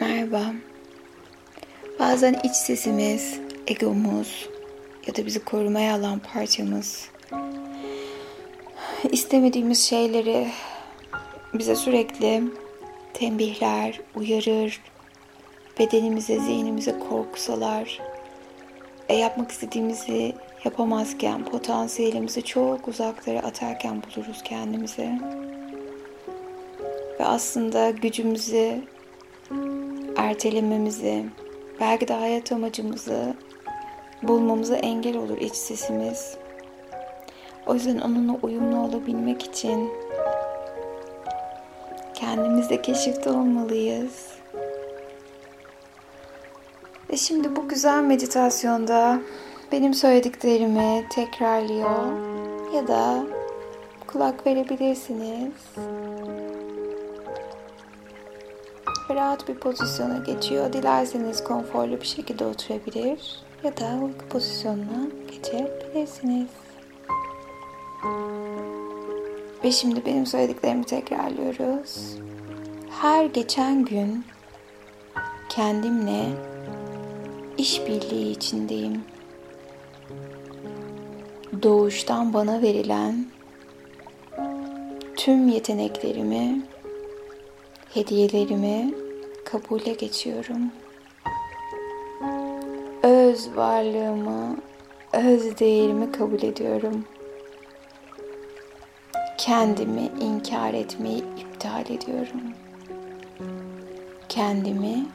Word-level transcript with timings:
Merhaba. 0.00 0.42
Bazen 1.98 2.40
iç 2.44 2.52
sesimiz, 2.52 3.40
egomuz 3.66 4.48
ya 5.06 5.16
da 5.16 5.26
bizi 5.26 5.44
korumaya 5.44 5.94
alan 5.94 6.18
parçamız 6.18 7.08
istemediğimiz 9.10 9.84
şeyleri 9.84 10.48
bize 11.54 11.76
sürekli 11.76 12.42
tembihler, 13.14 14.00
uyarır, 14.14 14.80
bedenimize, 15.78 16.40
zihnimize 16.40 16.98
korku 16.98 17.40
salar. 17.40 18.00
E 19.08 19.16
yapmak 19.16 19.50
istediğimizi 19.50 20.34
yapamazken, 20.64 21.44
potansiyelimizi 21.44 22.42
çok 22.42 22.88
uzaklara 22.88 23.38
atarken 23.38 24.02
buluruz 24.02 24.42
kendimizi. 24.44 25.10
Ve 27.20 27.24
aslında 27.24 27.90
gücümüzü 27.90 28.82
ertelememizi, 30.22 31.24
belki 31.80 32.08
de 32.08 32.14
hayat 32.14 32.52
amacımızı 32.52 33.34
bulmamıza 34.22 34.76
engel 34.76 35.16
olur 35.16 35.38
iç 35.38 35.54
sesimiz. 35.54 36.36
O 37.66 37.74
yüzden 37.74 37.98
onunla 37.98 38.38
uyumlu 38.42 38.78
olabilmek 38.78 39.42
için 39.42 39.90
kendimizde 42.14 42.82
keşifte 42.82 43.30
olmalıyız. 43.30 44.28
Ve 47.10 47.16
şimdi 47.16 47.56
bu 47.56 47.68
güzel 47.68 48.02
meditasyonda 48.02 49.20
benim 49.72 49.94
söylediklerimi 49.94 51.04
tekrarlıyor 51.10 52.12
ya 52.74 52.88
da 52.88 53.24
kulak 54.06 54.46
verebilirsiniz. 54.46 55.52
Rahat 59.10 59.48
bir 59.48 59.54
pozisyona 59.54 60.18
geçiyor. 60.18 60.72
Dilerseniz 60.72 61.44
konforlu 61.44 62.00
bir 62.00 62.06
şekilde 62.06 62.46
oturabilir 62.46 63.36
ya 63.64 63.76
da 63.76 64.04
uyku 64.04 64.28
pozisyonuna 64.28 65.06
geçebilirsiniz. 65.30 66.48
Ve 69.64 69.72
şimdi 69.72 70.06
benim 70.06 70.26
söylediklerimi 70.26 70.84
tekrarlıyoruz. 70.84 72.16
Her 72.90 73.24
geçen 73.24 73.84
gün 73.84 74.24
kendimle 75.48 76.24
işbirliği 77.58 78.30
içindeyim. 78.30 79.04
Doğuştan 81.62 82.34
bana 82.34 82.62
verilen 82.62 83.26
tüm 85.16 85.48
yeteneklerimi, 85.48 86.62
hediyelerimi 87.94 88.94
kabule 89.44 89.92
geçiyorum. 89.92 90.72
Öz 93.02 93.56
varlığımı, 93.56 94.56
öz 95.12 95.58
değerimi 95.58 96.12
kabul 96.12 96.42
ediyorum. 96.42 97.04
Kendimi 99.38 100.10
inkar 100.20 100.74
etmeyi 100.74 101.24
iptal 101.38 101.90
ediyorum. 101.90 102.42
Kendimi 104.28 105.06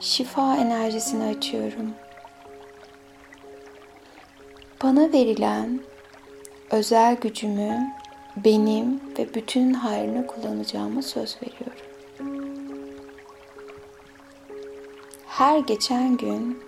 şifa 0.00 0.56
enerjisine 0.56 1.36
açıyorum. 1.36 1.90
Bana 4.82 5.12
verilen 5.12 5.80
özel 6.70 7.16
gücümü 7.16 7.92
benim 8.36 9.00
ve 9.18 9.34
bütün 9.34 9.74
hayrını 9.74 10.26
kullanacağıma 10.26 11.02
söz 11.02 11.36
veriyorum. 11.36 11.82
Her 15.26 15.58
geçen 15.58 16.16
gün 16.16 16.62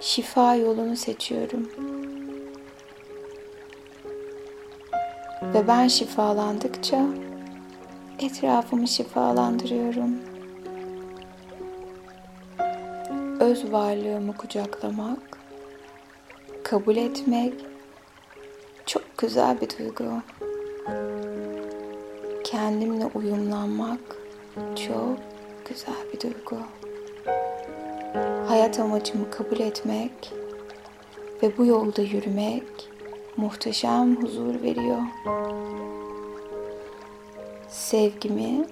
şifa 0.00 0.54
yolunu 0.54 0.96
seçiyorum. 0.96 1.70
Ve 5.42 5.68
ben 5.68 5.88
şifalandıkça 5.88 7.06
etrafımı 8.18 8.88
şifalandırıyorum. 8.88 10.16
Öz 13.40 13.72
varlığımı 13.72 14.36
kucaklamak, 14.36 15.38
kabul 16.64 16.96
etmek 16.96 17.54
çok 18.86 19.18
güzel 19.18 19.60
bir 19.60 19.78
duygu. 19.78 20.22
Kendimle 22.54 23.06
uyumlanmak 23.14 24.00
çok 24.56 25.18
güzel 25.68 25.94
bir 26.12 26.20
duygu. 26.20 26.56
Hayat 28.48 28.80
amacımı 28.80 29.30
kabul 29.30 29.60
etmek 29.60 30.32
ve 31.42 31.58
bu 31.58 31.66
yolda 31.66 32.02
yürümek 32.02 32.62
muhteşem 33.36 34.22
huzur 34.22 34.62
veriyor. 34.62 35.02
Sevgimi 37.68 38.66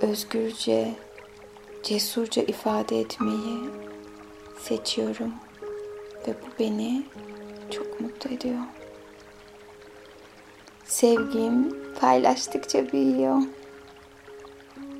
özgürce, 0.00 0.94
cesurca 1.82 2.42
ifade 2.42 3.00
etmeyi 3.00 3.58
seçiyorum 4.60 5.32
ve 6.28 6.32
bu 6.32 6.58
beni 6.58 7.02
çok 7.70 8.00
mutlu 8.00 8.30
ediyor. 8.30 8.60
Sevgim 10.84 11.76
paylaştıkça 12.00 12.92
büyüyor. 12.92 13.42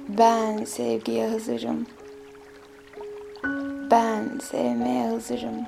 Ben 0.08 0.64
sevgiye 0.64 1.28
hazırım. 1.28 1.86
Ben 3.90 4.38
sevmeye 4.38 5.08
hazırım. 5.10 5.66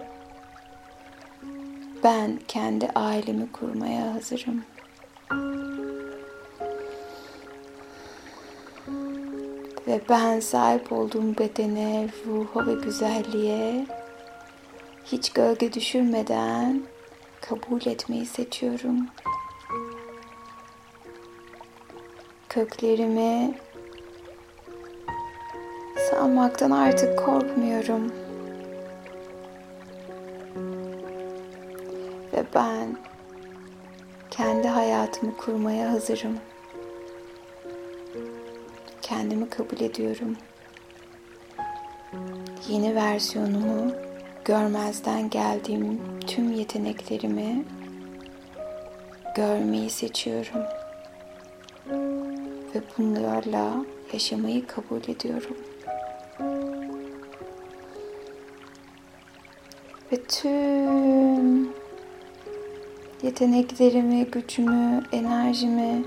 Ben 2.04 2.38
kendi 2.48 2.88
ailemi 2.94 3.52
kurmaya 3.52 4.14
hazırım. 4.14 4.64
Ve 9.86 10.00
ben 10.08 10.40
sahip 10.40 10.92
olduğum 10.92 11.38
bedene, 11.38 12.08
ruha 12.26 12.66
ve 12.66 12.74
güzelliğe 12.74 13.86
hiç 15.04 15.30
gölge 15.30 15.72
düşürmeden 15.72 16.82
kabul 17.40 17.86
etmeyi 17.86 18.26
seçiyorum. 18.26 19.06
Köklerimi 22.56 23.54
salmaktan 26.10 26.70
artık 26.70 27.18
korkmuyorum. 27.18 28.12
Ve 32.32 32.44
ben 32.54 32.96
kendi 34.30 34.68
hayatımı 34.68 35.36
kurmaya 35.36 35.92
hazırım. 35.92 36.38
Kendimi 39.02 39.50
kabul 39.50 39.80
ediyorum. 39.80 40.36
Yeni 42.68 42.94
versiyonumu, 42.94 43.92
görmezden 44.44 45.30
geldiğim 45.30 46.00
tüm 46.26 46.52
yeteneklerimi 46.52 47.64
görmeyi 49.34 49.90
seçiyorum. 49.90 50.85
Ve 52.74 52.82
bunlarla 52.98 53.84
yaşamayı 54.12 54.66
kabul 54.66 55.00
ediyorum. 55.08 55.56
Ve 60.12 60.22
tüm 60.22 61.68
yeteneklerimi, 63.22 64.24
gücümü, 64.24 65.02
enerjimi 65.12 66.04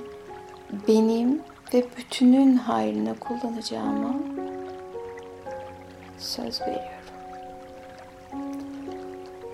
benim 0.87 1.41
ve 1.73 1.83
bütünün 1.97 2.55
hayrına 2.55 3.13
kullanacağıma 3.19 4.15
söz 6.17 6.61
veriyorum. 6.61 6.89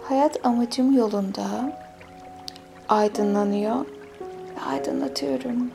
Hayat 0.04 0.46
amacım 0.46 0.98
yolunda 0.98 1.74
aydınlanıyor 2.90 3.86
ve 4.56 4.62
aydınlatıyorum. 4.70 5.72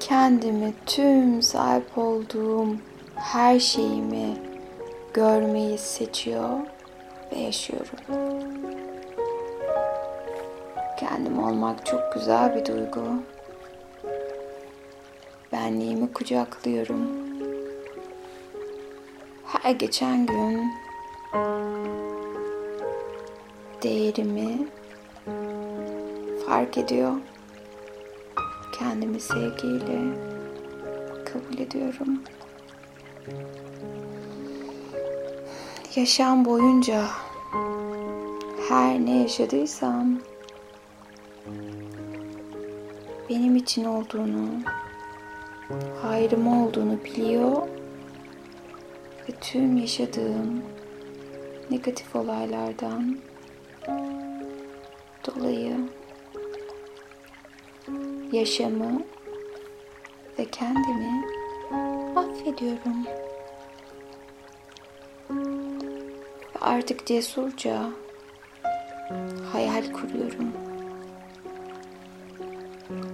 Kendimi 0.00 0.74
tüm 0.86 1.42
sahip 1.42 1.98
olduğum 1.98 2.76
her 3.14 3.58
şeyimi 3.58 4.36
görmeyi 5.14 5.78
seçiyor 5.78 6.58
ve 7.32 7.38
yaşıyorum. 7.38 7.98
Kendim 11.00 11.44
olmak 11.44 11.86
çok 11.86 12.12
güzel 12.14 12.56
bir 12.56 12.66
duygu. 12.66 13.02
Benliğimi 15.52 16.12
kucaklıyorum. 16.12 17.08
Her 19.44 19.70
geçen 19.70 20.26
gün 20.26 20.72
değerimi 23.82 24.68
fark 26.46 26.78
ediyor. 26.78 27.12
Kendimi 28.72 29.20
sevgiyle 29.20 30.00
kabul 31.24 31.58
ediyorum. 31.58 32.22
Yaşam 35.96 36.44
boyunca 36.44 37.04
her 38.68 38.98
ne 38.98 39.22
yaşadıysam 39.22 40.18
benim 43.30 43.56
için 43.56 43.84
olduğunu, 43.84 44.48
hayrıma 46.02 46.66
olduğunu 46.66 47.04
biliyor 47.04 47.68
ve 49.28 49.32
tüm 49.40 49.76
yaşadığım 49.76 50.62
negatif 51.70 52.16
olaylardan 52.16 53.18
dolayı 55.26 55.76
yaşamı 58.32 59.02
ve 60.38 60.44
kendimi 60.44 61.24
affediyorum. 62.16 63.06
Ve 66.54 66.58
artık 66.60 67.06
cesurca 67.06 67.90
hayal 69.52 69.92
kuruyorum. 69.92 70.52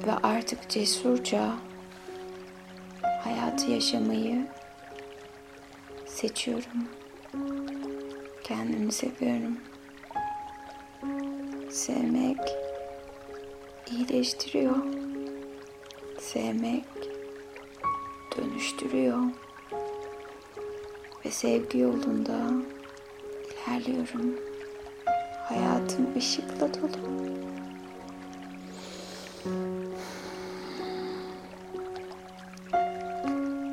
Ve 0.06 0.12
artık 0.23 0.69
cesurca 0.69 1.55
hayatı 3.25 3.70
yaşamayı 3.70 4.47
seçiyorum. 6.06 6.88
Kendimi 8.44 8.93
seviyorum. 8.93 9.59
Sevmek 11.70 12.68
iyileştiriyor. 13.90 14.76
Sevmek 16.19 16.85
dönüştürüyor. 18.37 19.19
Ve 21.25 21.31
sevgi 21.31 21.79
yolunda 21.79 22.38
ilerliyorum. 23.69 24.35
Hayatım 25.44 26.06
ışıkla 26.17 26.75
dolu. 26.75 27.29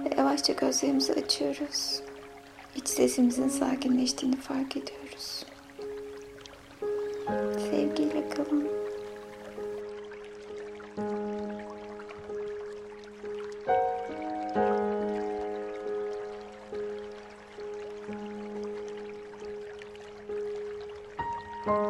Ve 0.06 0.15
yavaşça 0.18 0.53
gözlerimizi 0.53 1.13
açıyoruz. 1.13 2.01
İç 2.75 2.88
sesimizin 2.88 3.50
sakinleştiğini 3.50 4.35
fark 4.35 4.77
ediyoruz. 4.77 5.45
Sevgiyle 7.71 8.29
kalın. 8.29 8.84
thank 21.65 21.77
mm 21.77 21.81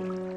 -hmm. 0.00 0.28
you 0.28 0.33